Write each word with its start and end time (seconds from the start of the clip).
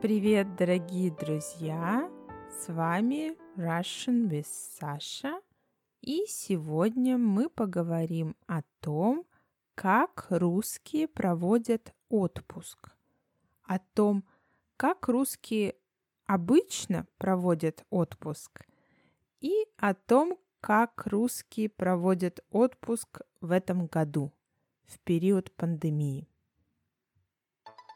Привет, 0.00 0.54
дорогие 0.54 1.10
друзья! 1.10 2.08
С 2.60 2.68
вами 2.68 3.36
Russian 3.56 4.28
with 4.28 4.46
Sasha. 4.46 5.42
И 6.02 6.24
сегодня 6.28 7.18
мы 7.18 7.50
поговорим 7.50 8.36
о 8.46 8.62
том, 8.78 9.26
как 9.74 10.28
русские 10.30 11.08
проводят 11.08 11.92
отпуск, 12.10 12.90
о 13.64 13.80
том, 13.80 14.22
как 14.76 15.08
русские 15.08 15.74
обычно 16.26 17.08
проводят 17.18 17.84
отпуск 17.90 18.66
и 19.40 19.66
о 19.78 19.94
том, 19.94 20.38
как 20.60 21.08
русские 21.08 21.70
проводят 21.70 22.38
отпуск 22.52 23.22
в 23.40 23.50
этом 23.50 23.88
году, 23.88 24.32
в 24.86 25.00
период 25.00 25.50
пандемии. 25.56 26.27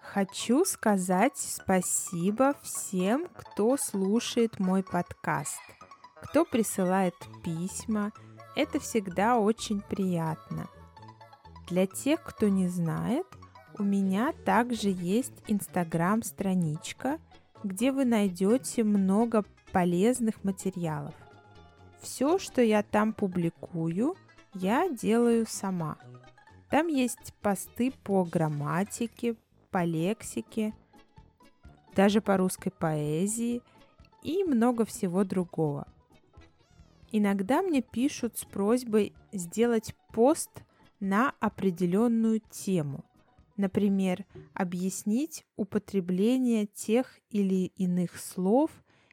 Хочу 0.02 0.64
сказать 0.66 1.38
спасибо 1.38 2.54
всем, 2.62 3.28
кто 3.34 3.78
слушает 3.78 4.58
мой 4.58 4.82
подкаст, 4.82 5.58
кто 6.20 6.44
присылает 6.44 7.14
письма. 7.42 8.12
Это 8.54 8.78
всегда 8.78 9.38
очень 9.38 9.80
приятно. 9.80 10.68
Для 11.68 11.86
тех, 11.86 12.22
кто 12.22 12.48
не 12.48 12.68
знает, 12.68 13.26
у 13.78 13.82
меня 13.82 14.32
также 14.44 14.90
есть 14.90 15.32
инстаграм-страничка, 15.46 17.18
где 17.64 17.90
вы 17.90 18.04
найдете 18.04 18.84
много 18.84 19.44
полезных 19.70 20.44
материалов. 20.44 21.14
Все, 22.02 22.38
что 22.38 22.60
я 22.60 22.82
там 22.82 23.14
публикую, 23.14 24.16
я 24.52 24.90
делаю 24.90 25.46
сама. 25.48 25.96
Там 26.68 26.88
есть 26.88 27.32
посты 27.40 27.92
по 28.02 28.24
грамматике, 28.24 29.36
по 29.72 29.84
лексике, 29.84 30.74
даже 31.96 32.20
по 32.20 32.36
русской 32.36 32.70
поэзии 32.70 33.62
и 34.22 34.44
много 34.44 34.84
всего 34.84 35.24
другого. 35.24 35.88
Иногда 37.10 37.62
мне 37.62 37.82
пишут 37.82 38.38
с 38.38 38.44
просьбой 38.44 39.12
сделать 39.32 39.94
пост 40.12 40.62
на 41.00 41.34
определенную 41.40 42.40
тему. 42.50 43.04
Например, 43.56 44.24
объяснить 44.54 45.44
употребление 45.56 46.66
тех 46.66 47.18
или 47.28 47.66
иных 47.76 48.16
слов 48.18 48.70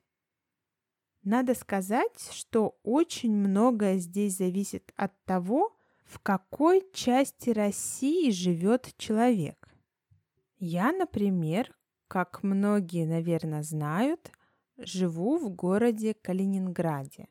Надо 1.24 1.56
сказать, 1.56 2.30
что 2.32 2.78
очень 2.84 3.34
многое 3.34 3.98
здесь 3.98 4.38
зависит 4.38 4.94
от 4.96 5.12
того, 5.24 5.76
в 6.04 6.20
какой 6.20 6.88
части 6.94 7.50
России 7.50 8.30
живет 8.30 8.94
человек. 8.98 9.65
Я, 10.68 10.92
например, 10.92 11.76
как 12.08 12.42
многие, 12.42 13.06
наверное, 13.06 13.62
знают, 13.62 14.32
живу 14.78 15.38
в 15.38 15.52
городе 15.52 16.16
Калининграде. 16.16 17.28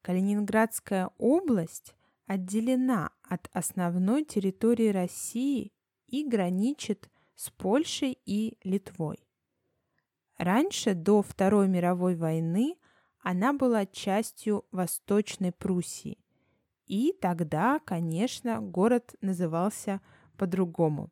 Калининградская 0.00 1.10
область 1.18 1.94
отделена 2.24 3.10
от 3.28 3.50
основной 3.52 4.24
территории 4.24 4.88
России 4.88 5.74
и 6.06 6.26
граничит 6.26 7.10
с 7.34 7.50
Польшей 7.50 8.18
и 8.24 8.56
Литвой. 8.64 9.18
Раньше, 10.38 10.94
до 10.94 11.20
Второй 11.20 11.68
мировой 11.68 12.16
войны, 12.16 12.78
она 13.20 13.52
была 13.52 13.84
частью 13.84 14.64
Восточной 14.72 15.52
Пруссии. 15.52 16.16
И 16.86 17.12
тогда, 17.20 17.80
конечно, 17.80 18.62
город 18.62 19.14
назывался 19.20 20.00
по-другому 20.38 21.10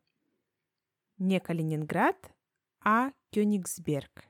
не 1.19 1.39
Калининград, 1.39 2.31
а 2.83 3.11
Кёнигсберг. 3.31 4.25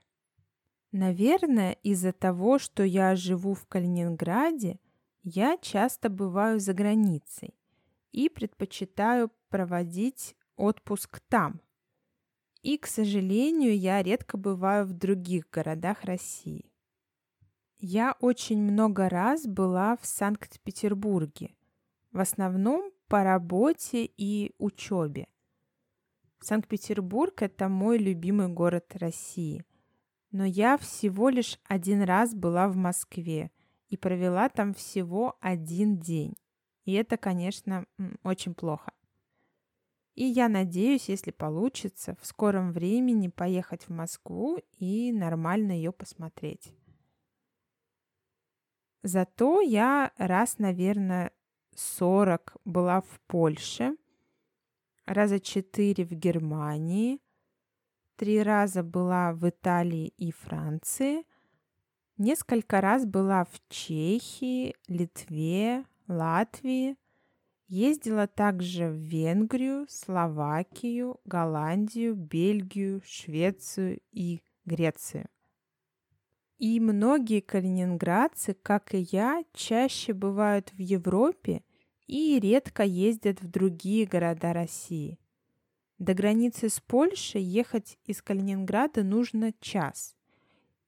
Наверное, 0.92 1.72
из-за 1.84 2.12
того, 2.12 2.58
что 2.58 2.82
я 2.82 3.14
живу 3.14 3.54
в 3.54 3.64
Калининграде, 3.66 4.80
я 5.22 5.56
часто 5.58 6.10
бываю 6.10 6.58
за 6.58 6.74
границей 6.74 7.54
и 8.10 8.28
предпочитаю 8.28 9.30
проводить 9.48 10.36
отпуск 10.56 11.20
там. 11.28 11.60
И, 12.62 12.76
к 12.76 12.86
сожалению, 12.86 13.78
я 13.78 14.02
редко 14.02 14.36
бываю 14.36 14.84
в 14.84 14.92
других 14.92 15.48
городах 15.50 16.04
России. 16.04 16.70
Я 17.78 18.16
очень 18.20 18.58
много 18.58 19.08
раз 19.08 19.46
была 19.46 19.96
в 19.96 20.04
Санкт-Петербурге, 20.04 21.54
в 22.10 22.18
основном 22.18 22.92
по 23.06 23.22
работе 23.22 24.04
и 24.04 24.52
учебе– 24.58 25.28
Санкт-Петербург– 26.40 27.42
это 27.42 27.68
мой 27.68 27.98
любимый 27.98 28.48
город 28.48 28.96
России. 28.96 29.62
Но 30.32 30.44
я 30.44 30.78
всего 30.78 31.28
лишь 31.28 31.58
один 31.64 32.02
раз 32.02 32.34
была 32.34 32.68
в 32.68 32.76
Москве 32.76 33.50
и 33.88 33.96
провела 33.96 34.48
там 34.48 34.72
всего 34.72 35.36
один 35.40 35.98
день. 35.98 36.34
И 36.84 36.92
это, 36.94 37.18
конечно, 37.18 37.84
очень 38.22 38.54
плохо. 38.54 38.92
И 40.14 40.24
я 40.24 40.48
надеюсь, 40.48 41.08
если 41.08 41.30
получится, 41.30 42.16
в 42.20 42.26
скором 42.26 42.72
времени 42.72 43.28
поехать 43.28 43.84
в 43.84 43.90
Москву 43.90 44.58
и 44.78 45.12
нормально 45.12 45.72
ее 45.72 45.92
посмотреть. 45.92 46.74
Зато 49.02 49.60
я 49.60 50.12
раз, 50.16 50.58
наверное, 50.58 51.32
40 51.74 52.56
была 52.64 53.02
в 53.02 53.20
Польше– 53.26 53.94
раза 55.06 55.40
четыре 55.40 56.04
в 56.04 56.12
Германии, 56.12 57.20
три 58.16 58.42
раза 58.42 58.82
была 58.82 59.32
в 59.32 59.48
Италии 59.48 60.12
и 60.16 60.30
Франции, 60.30 61.24
несколько 62.18 62.80
раз 62.80 63.06
была 63.06 63.44
в 63.44 63.60
Чехии, 63.68 64.74
Литве, 64.88 65.84
Латвии, 66.06 66.96
ездила 67.68 68.26
также 68.26 68.88
в 68.88 68.96
Венгрию, 68.96 69.86
Словакию, 69.88 71.20
Голландию, 71.24 72.14
Бельгию, 72.14 73.00
Швецию 73.04 74.00
и 74.10 74.42
Грецию. 74.64 75.28
И 76.58 76.78
многие 76.78 77.40
калининградцы, 77.40 78.52
как 78.52 78.92
и 78.94 78.98
я, 79.10 79.44
чаще 79.54 80.12
бывают 80.12 80.72
в 80.72 80.78
Европе 80.78 81.62
и 82.10 82.40
редко 82.40 82.82
ездят 82.82 83.40
в 83.40 83.48
другие 83.48 84.04
города 84.04 84.52
России. 84.52 85.16
До 85.98 86.12
границы 86.12 86.68
с 86.68 86.80
Польшей 86.80 87.40
ехать 87.40 87.98
из 88.04 88.20
Калининграда 88.20 89.04
нужно 89.04 89.52
час. 89.60 90.16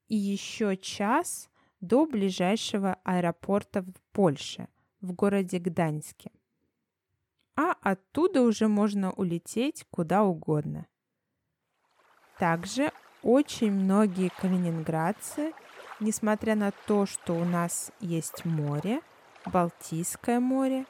и 0.09 0.17
еще 0.17 0.77
час 0.77 1.49
до 1.81 2.07
ближайшего 2.07 2.99
аэропорта 3.05 3.83
в 3.83 3.93
Польше, 4.13 4.67
в 5.01 5.13
городе 5.13 5.59
Гданьске. 5.59 6.33
А 7.55 7.77
оттуда 7.81 8.43
уже 8.43 8.67
можно 8.67 9.13
улететь 9.13 9.87
куда 9.91 10.25
угодно. 10.25 10.87
Также 12.39 12.93
очень 13.23 13.71
многие 13.71 14.29
калининградцы, 14.41 15.53
несмотря 16.01 16.57
на 16.57 16.73
то, 16.87 17.07
что 17.07 17.35
у 17.35 17.45
нас 17.45 17.93
есть 18.01 18.45
море, 18.45 19.01
Балтийское 19.47 20.41
море, 20.41 20.85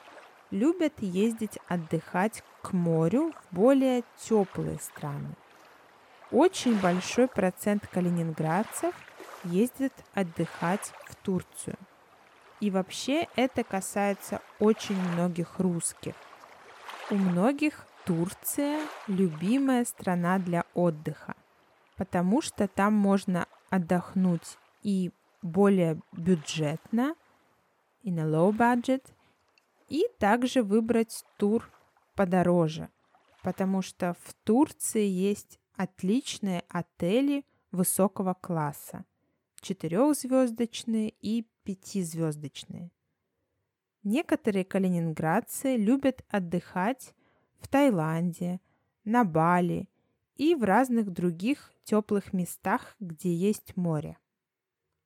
любят 0.53 0.93
ездить 1.01 1.59
отдыхать 1.67 2.45
к 2.63 2.73
морю 2.73 3.33
в 3.33 3.55
более 3.57 4.05
теплые 4.19 4.79
страны. 4.79 5.35
Очень 6.31 6.79
большой 6.79 7.27
процент 7.27 7.87
калининградцев 7.89 8.95
ездит 9.45 9.93
отдыхать 10.15 10.93
в 11.07 11.17
Турцию. 11.17 11.77
И 12.61 12.71
вообще 12.71 13.27
это 13.35 13.65
касается 13.65 14.41
очень 14.61 15.01
многих 15.15 15.59
русских. 15.59 16.15
У 17.11 17.17
многих 17.17 17.87
Турция– 18.05 18.81
любимая 19.09 19.85
страна 19.85 20.39
для 20.39 20.65
отдыха, 20.75 21.35
потому 21.97 22.41
что 22.41 22.69
там 22.69 22.95
можно 22.95 23.47
отдохнуть 23.71 24.59
и 24.83 25.11
более 25.41 26.01
бюджетно, 26.13 27.15
и 28.03 28.11
на 28.11 28.21
low 28.21 28.53
budget, 28.53 29.03
и 29.93 30.09
также 30.19 30.63
выбрать 30.63 31.23
тур 31.37 31.71
подороже, 32.15 32.89
потому 33.43 33.83
что 33.83 34.17
в 34.23 34.33
Турции 34.43 35.07
есть 35.07 35.61
отличные 35.77 36.65
отели 36.71 37.45
высокого 37.73 38.33
класса, 38.33 39.05
четырехзвездочные 39.61 41.11
и 41.21 41.47
пятизвездочные. 41.65 42.91
Некоторые 44.03 44.65
калининградцы 44.65 45.77
любят 45.77 46.25
отдыхать 46.31 47.15
в 47.61 47.69
Таиланде, 47.69 48.63
на 49.05 49.25
Бали 49.25 49.91
и 50.37 50.55
в 50.55 50.65
разных 50.65 51.11
других 51.11 51.71
теплых 51.85 52.33
местах, 52.33 52.97
где 52.99 53.35
есть 53.35 53.77
море. 53.77 54.17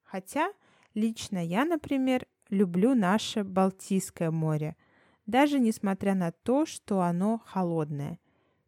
Хотя 0.04 0.52
лично 0.94 1.44
я, 1.44 1.64
например, 1.64 2.28
люблю 2.48 2.94
наше 2.94 3.44
Балтийское 3.44 4.30
море, 4.30 4.76
даже 5.26 5.58
несмотря 5.58 6.14
на 6.14 6.32
то, 6.32 6.66
что 6.66 7.00
оно 7.00 7.38
холодное, 7.38 8.18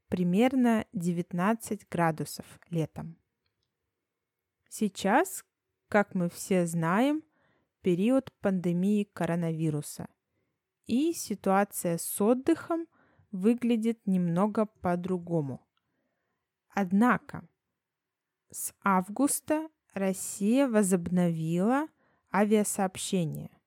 примерно 0.08 0.86
19 0.92 1.88
градусов 1.88 2.46
летом. 2.70 3.16
Сейчас, 4.68 5.44
как 5.88 6.14
мы 6.14 6.28
все 6.28 6.66
знаем, 6.66 7.22
период 7.82 8.32
пандемии 8.40 9.04
коронавируса, 9.04 10.08
и 10.86 11.12
ситуация 11.12 11.98
с 11.98 12.20
отдыхом 12.20 12.86
выглядит 13.30 14.06
немного 14.06 14.66
по-другому. 14.66 15.66
Однако 16.70 17.46
с 18.50 18.72
августа 18.82 19.68
Россия 19.92 20.66
возобновила 20.66 21.88
авиасообщение 22.32 23.57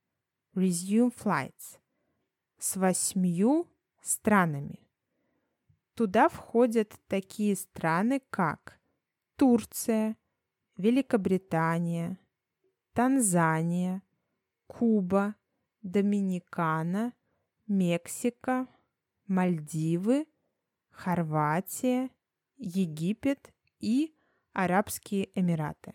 Resume 0.53 1.15
Flights 1.15 1.79
с 2.57 2.75
восьмью 2.75 3.69
странами. 4.01 4.85
Туда 5.93 6.27
входят 6.27 6.93
такие 7.07 7.55
страны, 7.55 8.21
как 8.29 8.77
Турция, 9.37 10.17
Великобритания, 10.75 12.19
Танзания, 12.91 14.03
Куба, 14.67 15.35
Доминикана, 15.83 17.13
Мексика, 17.67 18.67
Мальдивы, 19.27 20.27
Хорватия, 20.89 22.09
Египет 22.57 23.53
и 23.79 24.13
Арабские 24.51 25.29
Эмираты. 25.33 25.93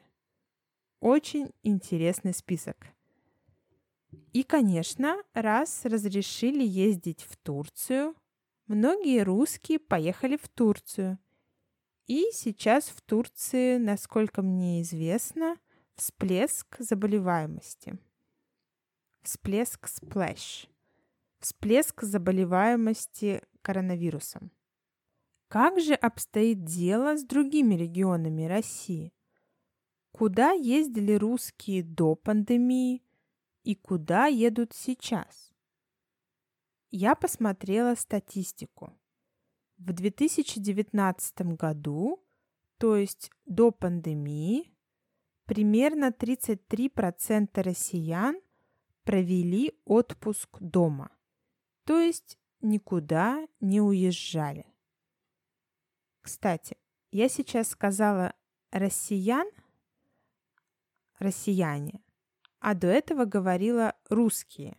Очень 1.01 1.53
интересный 1.63 2.33
список. 2.33 2.96
И, 4.33 4.43
конечно, 4.43 5.17
раз 5.35 5.85
разрешили 5.85 6.65
ездить 6.65 7.23
в 7.23 7.37
Турцию, 7.37 8.15
многие 8.67 9.23
русские 9.23 9.79
поехали 9.79 10.37
в 10.37 10.49
Турцию. 10.49 11.19
И 12.07 12.31
сейчас 12.33 12.85
в 12.89 13.01
Турции, 13.03 13.79
насколько 13.79 14.43
мне 14.43 14.83
известно, 14.83 15.57
всплеск 15.97 16.77
заболеваемости. 16.79 17.99
Всплеск 19.23 19.89
splash. 19.89 20.69
Всплеск 21.41 22.03
заболеваемости 22.03 23.43
коронавирусом. 23.63 24.53
Как 25.49 25.81
же 25.81 25.95
обстоит 25.95 26.65
дело 26.65 27.17
с 27.17 27.25
другими 27.25 27.75
регионами 27.75 28.45
России? 28.45 29.13
Куда 30.13 30.53
ездили 30.53 31.13
русские 31.15 31.83
до 31.83 32.15
пандемии 32.15 33.06
и 33.67 33.75
куда 33.75 34.27
едут 34.27 34.73
сейчас? 34.73 35.53
Я 36.93 37.17
посмотрела 37.17 37.97
статистику. 37.97 38.97
В 39.77 39.93
2019 39.93 41.41
году, 41.57 42.25
то 42.79 42.95
есть 42.95 43.33
до 43.45 43.73
пандемии, 43.73 44.73
примерно 45.47 46.11
33% 46.11 47.61
россиян 47.61 48.41
провели 49.03 49.73
отпуск 49.85 50.59
дома, 50.61 51.11
то 51.85 51.99
есть 51.99 52.39
никуда 52.61 53.49
не 53.59 53.81
уезжали. 53.81 54.65
Кстати, 56.21 56.77
я 57.11 57.29
сейчас 57.29 57.71
сказала 57.71 58.33
россиян, 58.71 59.49
россияне, 61.19 62.01
а 62.61 62.75
до 62.75 62.89
этого 62.89 63.25
говорила 63.25 63.95
русские. 64.09 64.77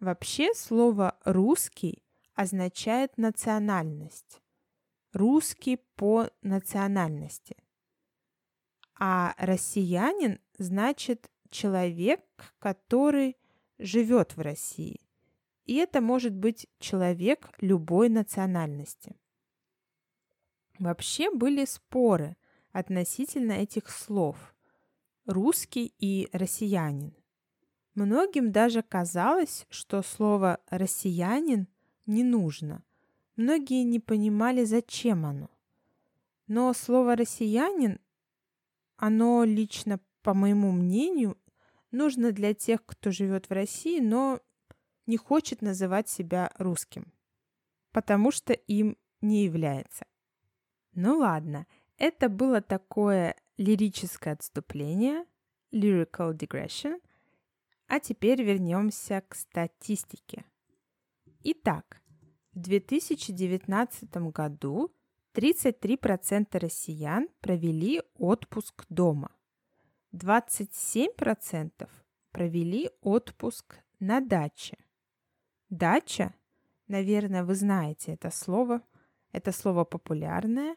Вообще 0.00 0.54
слово 0.54 1.18
русский 1.24 2.04
означает 2.34 3.16
национальность. 3.18 4.40
Русский 5.12 5.78
по 5.96 6.28
национальности. 6.42 7.56
А 8.98 9.34
россиянин 9.38 10.40
значит 10.58 11.30
человек, 11.50 12.20
который 12.58 13.36
живет 13.78 14.36
в 14.36 14.40
России. 14.40 15.00
И 15.64 15.76
это 15.76 16.00
может 16.00 16.34
быть 16.34 16.66
человек 16.78 17.50
любой 17.60 18.08
национальности. 18.08 19.16
Вообще 20.78 21.30
были 21.30 21.64
споры 21.64 22.36
относительно 22.72 23.52
этих 23.52 23.90
слов 23.90 24.54
«русский» 25.28 25.94
и 26.00 26.28
«россиянин». 26.32 27.14
Многим 27.94 28.50
даже 28.50 28.82
казалось, 28.82 29.66
что 29.70 30.02
слово 30.02 30.58
«россиянин» 30.70 31.68
не 32.06 32.24
нужно. 32.24 32.82
Многие 33.36 33.84
не 33.84 34.00
понимали, 34.00 34.64
зачем 34.64 35.24
оно. 35.24 35.48
Но 36.48 36.72
слово 36.72 37.14
«россиянин», 37.14 38.00
оно 38.96 39.44
лично 39.44 40.00
по 40.28 40.34
моему 40.34 40.72
мнению, 40.72 41.38
нужно 41.90 42.32
для 42.32 42.52
тех, 42.52 42.84
кто 42.84 43.10
живет 43.10 43.48
в 43.48 43.52
России, 43.52 43.98
но 43.98 44.40
не 45.06 45.16
хочет 45.16 45.62
называть 45.62 46.08
себя 46.08 46.52
русским, 46.58 47.12
потому 47.92 48.30
что 48.30 48.52
им 48.52 48.98
не 49.22 49.44
является. 49.44 50.04
Ну 50.92 51.16
ладно, 51.18 51.66
это 51.96 52.28
было 52.28 52.60
такое 52.60 53.36
лирическое 53.58 54.32
отступление, 54.34 55.26
lyrical 55.72 56.32
digression, 56.32 57.00
а 57.86 58.00
теперь 58.00 58.42
вернемся 58.42 59.22
к 59.28 59.34
статистике. 59.34 60.44
Итак, 61.42 62.00
в 62.54 62.60
2019 62.60 64.16
году 64.32 64.90
33% 65.34 66.58
россиян 66.58 67.28
провели 67.40 68.02
отпуск 68.14 68.84
дома. 68.88 69.30
27% 70.12 71.88
провели 72.32 72.90
отпуск 73.02 73.78
на 74.00 74.20
даче. 74.20 74.78
Дача, 75.70 76.34
наверное, 76.86 77.44
вы 77.44 77.54
знаете 77.54 78.14
это 78.14 78.30
слово, 78.30 78.82
это 79.32 79.52
слово 79.52 79.84
популярное. 79.84 80.76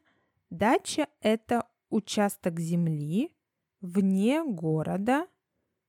Дача– 0.50 1.08
это 1.22 1.66
участок 1.92 2.60
земли 2.60 3.36
вне 3.82 4.44
города, 4.44 5.28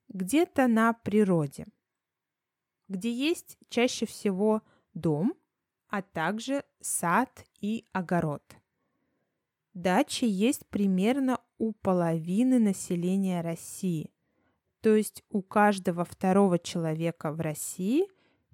где-то 0.09 0.67
на 0.67 0.93
природе, 0.93 1.67
где 2.89 3.11
есть 3.11 3.57
чаще 3.71 4.05
всего 4.05 4.63
дом, 4.93 5.35
а 5.89 6.03
также 6.03 6.65
сад 6.81 7.47
и 7.61 7.87
огород. 7.93 8.43
дачи 9.75 10.25
есть 10.25 10.67
примерно 10.67 11.39
у 11.59 11.73
половины 11.73 12.59
населения 12.59 13.41
России. 13.41 14.11
То 14.81 14.97
есть 14.97 15.23
у 15.31 15.43
каждого 15.43 16.05
второго 16.05 16.59
человека 16.59 17.33
в 17.33 17.41
России 17.41 18.07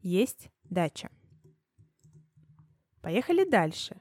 есть 0.02 0.50
дача. 0.64 1.10
Поехали 3.00 3.48
дальше. 3.48 4.00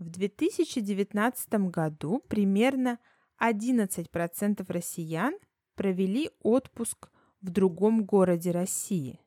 В 0.00 0.08
2019 0.08 1.52
году 1.70 2.20
примерно 2.26 2.98
11% 3.38 4.64
россиян 4.72 5.34
провели 5.74 6.30
отпуск 6.42 7.10
в 7.42 7.50
другом 7.50 8.06
городе 8.06 8.50
России. 8.50 9.20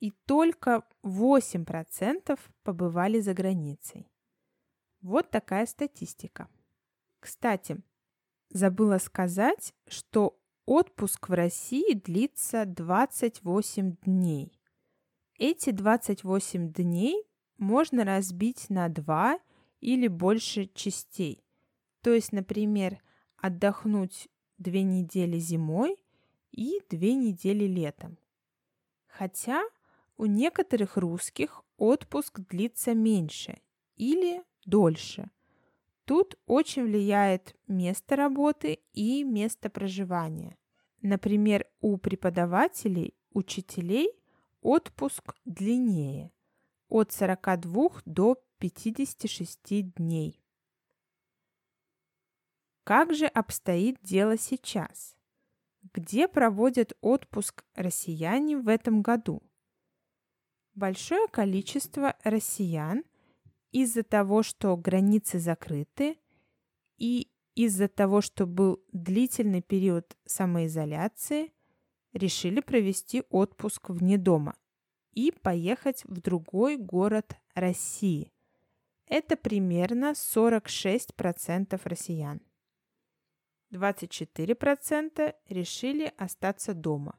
И 0.00 0.10
только 0.26 0.82
8% 1.04 2.36
побывали 2.64 3.20
за 3.20 3.32
границей. 3.32 4.10
Вот 5.02 5.30
такая 5.30 5.66
статистика. 5.66 6.48
Кстати, 7.20 7.80
забыла 8.50 8.98
сказать, 8.98 9.72
что 9.86 10.36
отпуск 10.66 11.28
в 11.28 11.32
России 11.32 11.94
длится 11.94 12.64
28 12.66 13.98
дней. 14.04 14.60
Эти 15.38 15.70
28 15.70 16.72
дней 16.72 17.24
можно 17.56 18.04
разбить 18.04 18.68
на 18.68 18.88
два 18.88 19.38
или 19.82 20.08
больше 20.08 20.70
частей. 20.72 21.44
То 22.00 22.14
есть, 22.14 22.32
например, 22.32 23.02
отдохнуть 23.36 24.28
две 24.56 24.82
недели 24.82 25.38
зимой 25.38 26.02
и 26.52 26.80
две 26.88 27.14
недели 27.14 27.64
летом. 27.64 28.16
Хотя 29.06 29.62
у 30.16 30.24
некоторых 30.24 30.96
русских 30.96 31.62
отпуск 31.76 32.40
длится 32.48 32.94
меньше 32.94 33.60
или 33.96 34.42
дольше. 34.64 35.30
Тут 36.04 36.38
очень 36.46 36.84
влияет 36.84 37.56
место 37.66 38.16
работы 38.16 38.78
и 38.92 39.24
место 39.24 39.68
проживания. 39.68 40.56
Например, 41.00 41.66
у 41.80 41.96
преподавателей, 41.96 43.14
учителей 43.32 44.10
отпуск 44.60 45.34
длиннее– 45.44 46.30
от 46.92 47.10
42 47.10 48.02
до 48.04 48.36
56 48.62 49.92
дней. 49.94 50.40
Как 52.84 53.12
же 53.12 53.26
обстоит 53.26 53.98
дело 54.02 54.38
сейчас? 54.38 55.16
Где 55.92 56.28
проводят 56.28 56.92
отпуск 57.00 57.64
россияне 57.74 58.56
в 58.56 58.68
этом 58.68 59.02
году? 59.02 59.42
Большое 60.76 61.26
количество 61.26 62.14
россиян 62.22 63.02
из-за 63.72 64.04
того, 64.04 64.44
что 64.44 64.76
границы 64.76 65.40
закрыты, 65.40 66.18
и 66.98 67.32
из-за 67.56 67.88
того, 67.88 68.20
что 68.20 68.46
был 68.46 68.80
длительный 68.92 69.62
период 69.62 70.16
самоизоляции, 70.24 71.52
решили 72.12 72.60
провести 72.60 73.24
отпуск 73.28 73.90
вне 73.90 74.18
дома 74.18 74.56
и 75.10 75.32
поехать 75.32 76.04
в 76.04 76.20
другой 76.20 76.76
город 76.76 77.34
России. 77.56 78.32
Это 79.14 79.36
примерно 79.36 80.12
46% 80.12 81.78
россиян. 81.84 82.40
24% 83.70 85.36
решили 85.50 86.14
остаться 86.16 86.72
дома, 86.72 87.18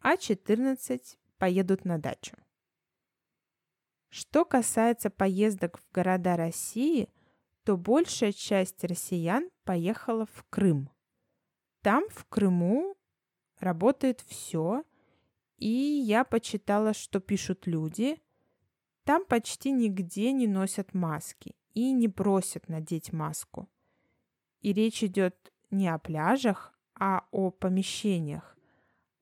а 0.00 0.16
14% 0.16 1.16
поедут 1.38 1.86
на 1.86 1.96
дачу. 1.98 2.36
Что 4.10 4.44
касается 4.44 5.08
поездок 5.08 5.78
в 5.78 5.90
города 5.90 6.36
России, 6.36 7.08
то 7.64 7.78
большая 7.78 8.32
часть 8.32 8.84
россиян 8.84 9.48
поехала 9.64 10.26
в 10.26 10.44
Крым. 10.50 10.90
Там, 11.80 12.04
в 12.10 12.26
Крыму, 12.26 12.94
работает 13.58 14.20
все– 14.20 14.84
и 15.58 15.68
я 15.68 16.24
почитала, 16.24 16.92
что 16.92 17.20
пишут 17.20 17.66
люди. 17.66 18.20
Там 19.06 19.24
почти 19.24 19.70
нигде 19.70 20.32
не 20.32 20.48
носят 20.48 20.92
маски 20.92 21.54
и 21.74 21.92
не 21.92 22.08
просят 22.08 22.68
надеть 22.68 23.12
маску. 23.12 23.68
И 24.62 24.72
речь 24.72 25.04
идет 25.04 25.52
не 25.70 25.86
о 25.86 25.98
пляжах, 26.00 26.76
а 26.96 27.24
о 27.30 27.52
помещениях, 27.52 28.56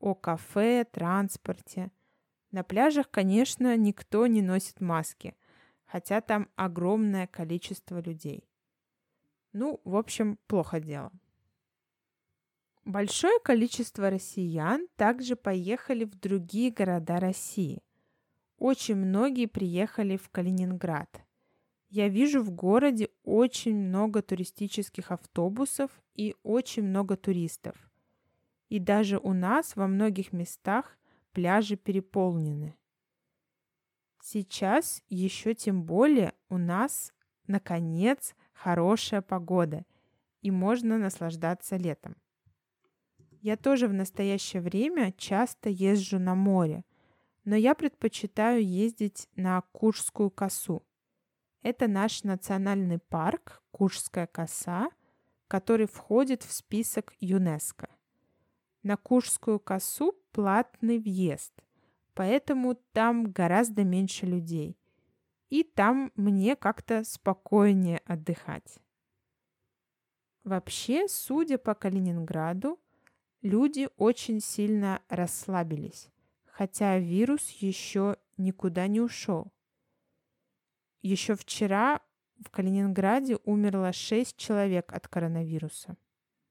о 0.00 0.14
кафе, 0.14 0.86
транспорте. 0.90 1.90
На 2.50 2.64
пляжах, 2.64 3.10
конечно, 3.10 3.76
никто 3.76 4.26
не 4.26 4.40
носит 4.40 4.80
маски, 4.80 5.36
хотя 5.84 6.22
там 6.22 6.48
огромное 6.56 7.26
количество 7.26 8.00
людей. 8.00 8.48
Ну, 9.52 9.82
в 9.84 9.96
общем, 9.96 10.38
плохо 10.46 10.80
дело. 10.80 11.12
Большое 12.86 13.38
количество 13.40 14.08
россиян 14.08 14.88
также 14.96 15.36
поехали 15.36 16.04
в 16.04 16.18
другие 16.18 16.70
города 16.70 17.20
России. 17.20 17.82
Очень 18.58 18.96
многие 18.96 19.46
приехали 19.46 20.16
в 20.16 20.28
Калининград. 20.30 21.24
Я 21.88 22.08
вижу 22.08 22.42
в 22.42 22.50
городе 22.50 23.08
очень 23.22 23.76
много 23.76 24.22
туристических 24.22 25.10
автобусов 25.10 25.90
и 26.14 26.34
очень 26.42 26.82
много 26.82 27.16
туристов. 27.16 27.76
И 28.68 28.78
даже 28.78 29.18
у 29.18 29.32
нас 29.32 29.76
во 29.76 29.86
многих 29.86 30.32
местах 30.32 30.98
пляжи 31.32 31.76
переполнены. 31.76 32.76
Сейчас 34.22 35.02
еще 35.08 35.54
тем 35.54 35.82
более 35.84 36.32
у 36.48 36.56
нас, 36.56 37.12
наконец, 37.46 38.34
хорошая 38.52 39.20
погода, 39.20 39.84
и 40.40 40.50
можно 40.50 40.96
наслаждаться 40.96 41.76
летом. 41.76 42.16
Я 43.42 43.56
тоже 43.58 43.86
в 43.88 43.92
настоящее 43.92 44.62
время 44.62 45.12
часто 45.12 45.68
езжу 45.68 46.18
на 46.18 46.34
море, 46.34 46.84
но 47.44 47.56
я 47.56 47.74
предпочитаю 47.74 48.66
ездить 48.66 49.28
на 49.36 49.60
Куршскую 49.72 50.30
косу. 50.30 50.82
Это 51.62 51.88
наш 51.88 52.24
национальный 52.24 52.98
парк 52.98 53.62
Куршская 53.70 54.26
коса, 54.26 54.90
который 55.48 55.86
входит 55.86 56.42
в 56.42 56.52
список 56.52 57.14
ЮНЕСКО. 57.20 57.88
На 58.82 58.96
Куршскую 58.96 59.60
косу 59.60 60.12
платный 60.32 60.98
въезд, 60.98 61.52
поэтому 62.14 62.74
там 62.92 63.30
гораздо 63.30 63.84
меньше 63.84 64.26
людей. 64.26 64.78
И 65.48 65.62
там 65.62 66.12
мне 66.16 66.56
как-то 66.56 67.04
спокойнее 67.04 67.98
отдыхать. 68.04 68.78
Вообще, 70.42 71.08
судя 71.08 71.56
по 71.56 71.74
Калининграду, 71.74 72.78
люди 73.40 73.88
очень 73.96 74.40
сильно 74.40 75.02
расслабились, 75.08 76.10
хотя 76.54 77.00
вирус 77.00 77.48
еще 77.48 78.16
никуда 78.36 78.86
не 78.86 79.00
ушел. 79.00 79.52
Еще 81.02 81.34
вчера 81.34 82.00
в 82.38 82.48
Калининграде 82.50 83.38
умерло 83.44 83.92
6 83.92 84.36
человек 84.36 84.92
от 84.92 85.08
коронавируса. 85.08 85.96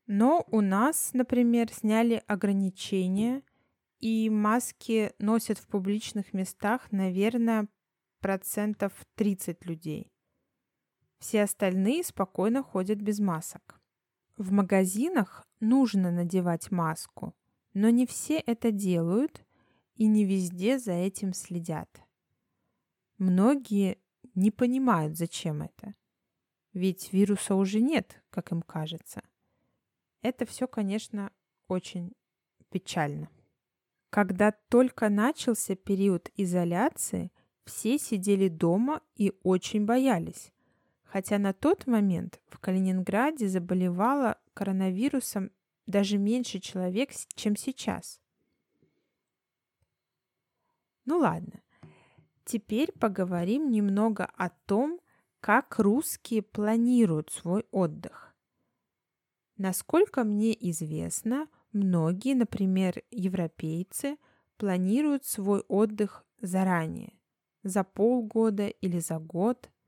Но 0.06 0.46
у 0.52 0.60
нас, 0.60 1.12
например, 1.14 1.72
сняли 1.72 2.22
ограничения, 2.28 3.44
и 4.00 4.30
маски 4.30 5.14
носят 5.20 5.58
в 5.58 5.68
публичных 5.68 6.34
местах, 6.34 6.92
наверное, 6.92 7.70
процентов 8.20 8.92
30 9.16 9.66
людей. 9.66 10.12
Все 11.20 11.44
остальные 11.44 12.04
спокойно 12.04 12.62
ходят 12.62 13.00
без 13.00 13.20
масок. 13.20 13.80
В 14.36 14.52
магазинах 14.52 15.48
нужно 15.62 16.12
надевать 16.12 16.72
маску, 16.72 17.34
но 17.74 17.90
не 17.90 18.06
все 18.06 18.40
это 18.40 18.72
делают 18.72 19.46
и 19.96 20.08
не 20.08 20.26
везде 20.26 20.80
за 20.80 20.94
этим 20.94 21.34
следят. 21.34 21.90
Многие 23.18 24.00
не 24.36 24.52
понимают, 24.52 25.18
зачем 25.18 25.62
это. 25.62 25.96
Ведь 26.74 27.14
вируса 27.14 27.56
уже 27.56 27.80
нет, 27.80 28.24
как 28.30 28.52
им 28.52 28.62
кажется. 28.62 29.22
Это 30.22 30.46
все, 30.46 30.68
конечно, 30.68 31.32
очень 31.68 32.14
печально. 32.70 33.30
Когда 34.10 34.52
только 34.70 35.10
начался 35.10 35.76
период 35.76 36.32
изоляции, 36.36 37.32
все 37.66 37.98
сидели 37.98 38.48
дома 38.48 39.02
и 39.16 39.34
очень 39.44 39.86
боялись 39.86 40.54
хотя 41.14 41.38
на 41.38 41.54
тот 41.54 41.86
момент 41.86 42.42
в 42.48 42.58
Калининграде 42.58 43.48
заболевало 43.48 44.40
коронавирусом 44.56 45.52
даже 45.86 46.18
меньше 46.18 46.60
человек, 46.60 47.12
чем 47.36 47.56
сейчас. 47.56 48.20
Ну 51.06 51.18
ладно, 51.18 51.62
теперь 52.46 52.92
поговорим 52.92 53.72
немного 53.72 54.26
о 54.38 54.50
том, 54.50 55.00
как 55.40 55.80
русские 55.80 56.42
планируют 56.42 57.32
свой 57.32 57.66
отдых. 57.72 58.36
Насколько 59.58 60.24
мне 60.24 60.54
известно, 60.72 61.48
многие, 61.72 62.34
например, 62.34 63.04
европейцы, 63.12 64.18
планируют 64.58 65.26
свой 65.26 65.62
отдых 65.68 66.26
заранее, 66.40 67.20
за 67.64 67.84
полгода 67.84 68.68
или 68.68 69.00
за 69.00 69.20
год– 69.20 69.70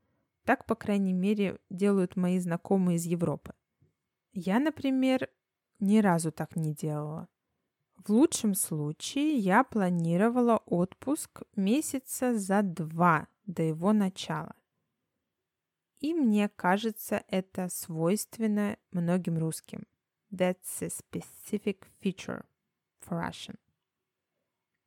Так, 0.46 0.64
по 0.64 0.76
крайней 0.76 1.12
мере, 1.12 1.58
делают 1.70 2.14
мои 2.14 2.38
знакомые 2.38 2.96
из 2.96 3.04
Европы. 3.04 3.52
Я, 4.32 4.60
например, 4.60 5.28
ни 5.80 5.98
разу 5.98 6.30
так 6.30 6.54
не 6.54 6.72
делала. 6.72 7.28
В 7.96 8.10
лучшем 8.10 8.54
случае 8.54 9.36
я 9.36 9.64
планировала 9.64 10.58
отпуск 10.66 11.42
месяца 11.56 12.38
за 12.38 12.62
два 12.62 13.26
до 13.46 13.62
его 13.62 13.92
начала. 13.92 14.54
И 16.00 16.14
мне 16.14 16.48
кажется, 16.48 17.24
это 17.28 17.68
свойственно 17.68 18.76
многим 18.92 19.38
русским. 19.38 19.86
That's 20.30 20.82
a 20.82 20.88
specific 20.88 21.86
feature 22.02 22.44
for 23.00 23.20
Russian. 23.20 23.56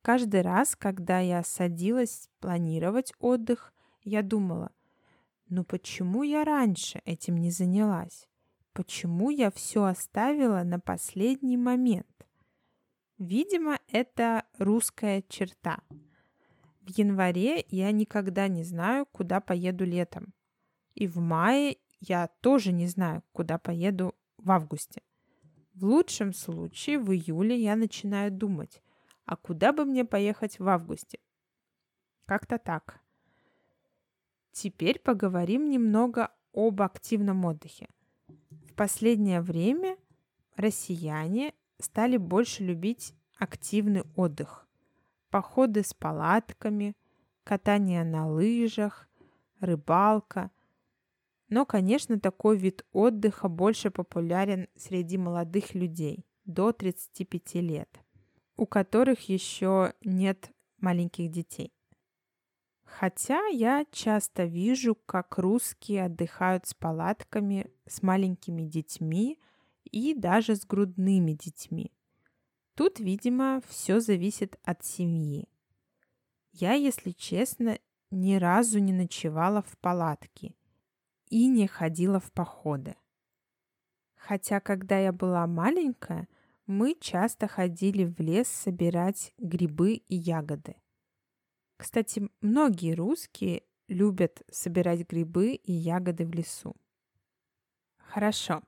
Каждый 0.02 0.40
раз, 0.40 0.76
когда 0.76 1.18
я 1.18 1.42
садилась 1.42 2.30
планировать 2.40 3.12
отдых, 3.18 3.74
я 4.02 4.22
думала, 4.22 4.72
ну 5.48 5.64
почему 5.64 6.22
я 6.22 6.44
раньше 6.44 7.02
этим 7.04 7.36
не 7.36 7.50
занялась? 7.50 8.28
Почему 8.72 9.30
я 9.30 9.50
все 9.50 9.84
оставила 9.84 10.62
на 10.62 10.78
последний 10.78 11.56
момент? 11.56 12.06
Видимо, 13.20 13.78
это 13.88 14.46
русская 14.56 15.22
черта. 15.28 15.82
В 16.80 16.88
январе 16.88 17.66
я 17.68 17.92
никогда 17.92 18.48
не 18.48 18.64
знаю, 18.64 19.04
куда 19.12 19.42
поеду 19.42 19.84
летом. 19.84 20.32
И 20.94 21.06
в 21.06 21.18
мае 21.18 21.76
я 22.00 22.28
тоже 22.40 22.72
не 22.72 22.86
знаю, 22.86 23.22
куда 23.32 23.58
поеду 23.58 24.14
в 24.38 24.50
августе. 24.50 25.02
В 25.74 25.84
лучшем 25.84 26.32
случае 26.32 26.98
в 26.98 27.12
июле 27.12 27.60
я 27.60 27.76
начинаю 27.76 28.32
думать, 28.32 28.80
а 29.26 29.36
куда 29.36 29.74
бы 29.74 29.84
мне 29.84 30.06
поехать 30.06 30.58
в 30.58 30.66
августе? 30.66 31.18
Как-то 32.24 32.56
так. 32.56 33.00
Теперь 34.50 34.98
поговорим 34.98 35.68
немного 35.68 36.32
об 36.54 36.80
активном 36.80 37.44
отдыхе. 37.44 37.90
В 38.48 38.72
последнее 38.74 39.42
время 39.42 39.98
россияне 40.56 41.52
стали 41.80 42.16
больше 42.16 42.64
любить 42.64 43.14
активный 43.38 44.02
отдых. 44.16 44.68
Походы 45.30 45.82
с 45.82 45.94
палатками, 45.94 46.96
катание 47.44 48.04
на 48.04 48.28
лыжах, 48.28 49.08
рыбалка. 49.60 50.50
Но, 51.48 51.64
конечно, 51.64 52.20
такой 52.20 52.56
вид 52.56 52.84
отдыха 52.92 53.48
больше 53.48 53.90
популярен 53.90 54.68
среди 54.76 55.18
молодых 55.18 55.74
людей 55.74 56.24
до 56.44 56.72
35 56.72 57.54
лет, 57.56 58.00
у 58.56 58.66
которых 58.66 59.28
еще 59.28 59.94
нет 60.02 60.50
маленьких 60.78 61.30
детей. 61.30 61.72
Хотя 62.84 63.46
я 63.46 63.86
часто 63.92 64.44
вижу, 64.44 64.96
как 65.06 65.38
русские 65.38 66.06
отдыхают 66.06 66.66
с 66.66 66.74
палатками, 66.74 67.70
с 67.86 68.02
маленькими 68.02 68.62
детьми 68.62 69.38
и 69.92 70.14
даже 70.14 70.56
с 70.56 70.64
грудными 70.64 71.32
детьми. 71.32 71.92
Тут, 72.74 73.00
видимо, 73.00 73.60
все 73.68 74.00
зависит 74.00 74.58
от 74.62 74.84
семьи. 74.84 75.48
Я, 76.52 76.74
если 76.74 77.10
честно, 77.10 77.78
ни 78.10 78.34
разу 78.34 78.78
не 78.78 78.92
ночевала 78.92 79.62
в 79.62 79.76
палатке 79.78 80.54
и 81.28 81.46
не 81.46 81.66
ходила 81.66 82.18
в 82.20 82.32
походы. 82.32 82.96
Хотя, 84.16 84.60
когда 84.60 84.98
я 84.98 85.12
была 85.12 85.46
маленькая, 85.46 86.28
мы 86.66 86.96
часто 87.00 87.48
ходили 87.48 88.04
в 88.04 88.20
лес 88.20 88.48
собирать 88.48 89.32
грибы 89.38 89.94
и 89.94 90.16
ягоды. 90.16 90.76
Кстати, 91.76 92.28
многие 92.40 92.94
русские 92.94 93.62
любят 93.88 94.42
собирать 94.50 95.08
грибы 95.08 95.54
и 95.54 95.72
ягоды 95.72 96.26
в 96.26 96.32
лесу. 96.32 96.76
Хорошо, 97.96 98.62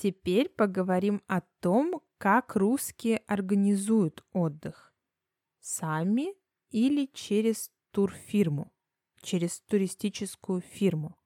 теперь 0.00 0.48
поговорим 0.48 1.22
о 1.26 1.42
том, 1.60 2.00
как 2.16 2.56
русские 2.56 3.18
организуют 3.26 4.24
отдых. 4.32 4.94
Сами 5.60 6.34
или 6.70 7.06
через 7.12 7.70
турфирму, 7.90 8.72
через 9.20 9.60
туристическую 9.60 10.62
фирму. 10.62 11.18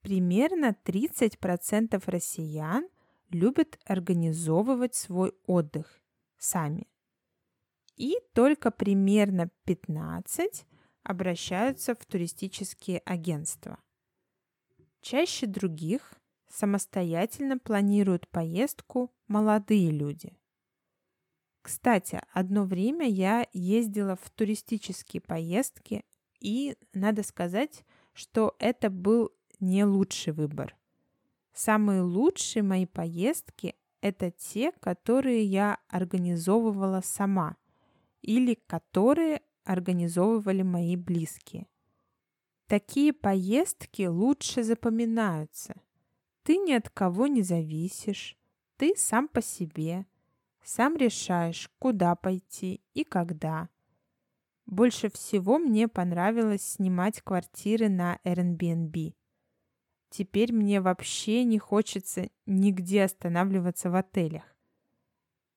Примерно 0.00 0.76
30% 0.84 2.00
россиян 2.06 2.88
любят 3.30 3.80
организовывать 3.84 4.94
свой 4.94 5.34
отдых 5.46 6.00
сами 6.38 6.86
и 7.96 8.16
только 8.32 8.70
примерно 8.70 9.50
15 9.64 10.64
обращаются 11.02 11.96
в 11.96 12.06
туристические 12.06 13.00
агентства. 13.00 13.82
Чаще 15.00 15.46
других 15.46 16.14
самостоятельно 16.56 17.58
планируют 17.58 18.28
поездку 18.28 19.12
молодые 19.28 19.90
люди. 19.90 20.36
Кстати, 21.62 22.20
одно 22.32 22.64
время 22.64 23.08
я 23.08 23.46
ездила 23.52 24.16
в 24.16 24.30
туристические 24.30 25.20
поездки, 25.20 26.04
и 26.40 26.76
надо 26.92 27.22
сказать, 27.22 27.84
что 28.12 28.54
это 28.58 28.88
был 28.88 29.32
не 29.58 29.84
лучший 29.84 30.32
выбор. 30.32 30.76
Самые 31.52 32.02
лучшие 32.02 32.62
мои 32.62 32.86
поездки– 32.86 33.74
это 34.00 34.30
те, 34.30 34.72
которые 34.80 35.44
я 35.44 35.78
организовывала 35.88 37.00
сама– 37.02 37.56
или 38.26 38.54
которые 38.66 39.40
организовывали 39.64 40.62
мои 40.62 40.96
близкие. 40.96 41.66
Такие 42.66 43.12
поездки 43.12 44.02
лучше 44.02 44.64
запоминаются. 44.64 45.80
Ты 46.46 46.58
ни 46.58 46.74
от 46.74 46.88
кого 46.90 47.26
не 47.26 47.42
зависишь, 47.42 48.38
ты 48.76 48.94
сам 48.96 49.26
по 49.26 49.42
себе, 49.42 50.06
сам 50.62 50.96
решаешь, 50.96 51.68
куда 51.80 52.14
пойти 52.14 52.80
и 52.94 53.02
когда. 53.02 53.68
Больше 54.64 55.10
всего 55.10 55.58
мне 55.58 55.88
понравилось 55.88 56.62
снимать 56.62 57.20
квартиры 57.20 57.88
на 57.88 58.20
Airbnb. 58.22 59.16
Теперь 60.08 60.52
мне 60.52 60.80
вообще 60.80 61.42
не 61.42 61.58
хочется 61.58 62.30
нигде 62.46 63.02
останавливаться 63.02 63.90
в 63.90 63.96
отелях. 63.96 64.44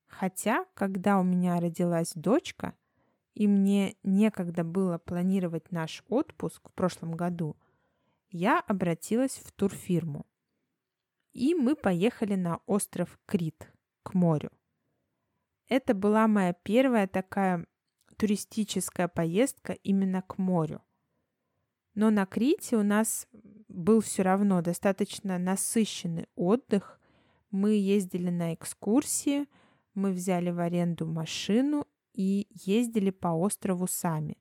Хотя, 0.07 0.65
когда 0.73 1.19
у 1.19 1.23
меня 1.23 1.59
родилась 1.59 2.13
дочка, 2.15 2.73
и 3.35 3.47
мне 3.47 3.95
некогда 4.01 4.63
было 4.63 4.97
планировать 4.97 5.71
наш 5.71 6.03
отпуск 6.09 6.67
в 6.69 6.73
прошлом 6.73 7.11
году, 7.11 7.57
я 8.31 8.59
обратилась 8.59 9.37
в 9.37 9.51
турфирму. 9.51 10.25
И 11.31 11.55
мы 11.55 11.75
поехали 11.75 12.35
на 12.35 12.59
остров 12.65 13.19
Крит, 13.25 13.71
к 14.03 14.13
морю. 14.13 14.51
Это 15.67 15.93
была 15.93 16.27
моя 16.27 16.53
первая 16.53 17.07
такая 17.07 17.65
туристическая 18.17 19.07
поездка 19.07 19.73
именно 19.73 20.21
к 20.21 20.37
морю. 20.37 20.81
Но 21.93 22.09
на 22.09 22.25
Крите 22.25 22.77
у 22.77 22.83
нас 22.83 23.27
был 23.67 24.01
все 24.01 24.23
равно 24.23 24.61
достаточно 24.61 25.37
насыщенный 25.37 26.27
отдых. 26.35 26.99
Мы 27.51 27.73
ездили 27.73 28.29
на 28.29 28.53
экскурсии– 28.53 29.47
мы 29.99 30.11
взяли 30.11 30.49
в 30.49 30.59
аренду 30.59 31.05
машину 31.05 31.85
и 32.13 32.47
ездили 32.51 33.09
по 33.09 33.29
острову 33.29 33.87
сами. 33.87 34.37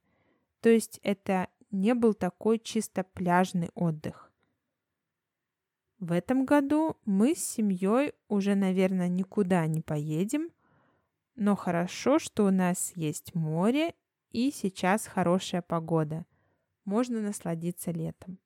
То 0.61 0.69
есть 0.69 1.01
это 1.03 1.49
не 1.71 1.95
был 1.95 2.15
такой 2.15 2.59
чисто 2.59 3.05
пляжный 3.05 3.71
отдых. 3.75 4.28
В 5.99 6.13
этом 6.13 6.45
году 6.45 6.97
мы 7.05 7.35
с 7.35 7.45
семьей 7.45 8.13
уже, 8.29 8.55
наверное, 8.55 9.09
никуда 9.09 9.67
не 9.67 9.81
поедем, 9.81 10.51
но 11.35 11.57
хорошо, 11.57 12.19
что 12.19 12.47
у 12.47 12.51
нас 12.51 12.93
есть 12.95 13.35
море 13.35 13.95
и 14.31 14.51
сейчас 14.51 15.07
хорошая 15.07 15.63
погода. 15.63 16.25
Можно 16.85 17.21
насладиться 17.21 17.91
летом. 17.91 18.39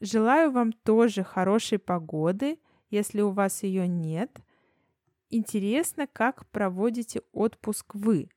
Желаю 0.00 0.50
вам 0.50 0.72
тоже 0.72 1.22
хорошей 1.22 1.78
погоды, 1.78 2.58
если 2.88 3.20
у 3.20 3.30
вас 3.30 3.62
ее 3.62 3.86
нет– 3.86 4.40
Интересно, 5.32 6.08
как 6.08 6.44
проводите 6.48 7.22
отпуск 7.30 7.94
вы. 7.94 8.28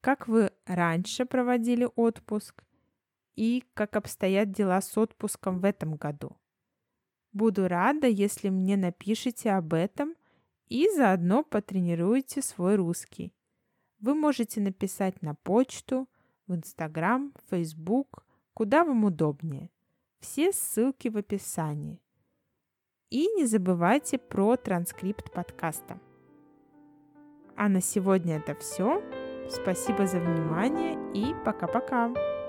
Как 0.00 0.28
вы 0.28 0.50
раньше 0.64 1.26
проводили 1.26 1.86
отпуск 1.94 2.64
и 3.36 3.62
как 3.74 3.96
обстоят 3.96 4.50
дела 4.50 4.80
с 4.80 4.96
отпуском 4.96 5.60
в 5.60 5.64
этом 5.66 5.96
году. 5.96 6.38
Буду 7.32 7.68
рада, 7.68 8.06
если 8.06 8.48
мне 8.48 8.76
напишите 8.76 9.52
об 9.52 9.72
этом 9.72 10.14
и 10.68 10.88
заодно 10.90 11.42
потренируете 11.42 12.42
свой 12.42 12.76
русский. 12.76 13.32
Вы 14.00 14.14
можете 14.14 14.60
написать 14.60 15.20
на 15.22 15.34
почту, 15.34 16.08
в 16.46 16.54
Инстаграм, 16.54 17.32
Фейсбук, 17.48 18.24
куда 18.54 18.84
вам 18.84 19.04
удобнее. 19.04 19.70
Все 20.18 20.52
ссылки 20.52 21.08
в 21.08 21.16
описании. 21.16 22.00
И 23.08 23.26
не 23.36 23.46
забывайте 23.46 24.18
про 24.18 24.56
транскрипт 24.56 25.32
подкаста. 25.32 26.00
А 27.56 27.68
на 27.68 27.80
сегодня 27.80 28.38
это 28.38 28.54
все. 28.54 29.02
Спасибо 29.48 30.06
за 30.06 30.18
внимание 30.18 30.96
и 31.12 31.34
пока-пока. 31.44 32.39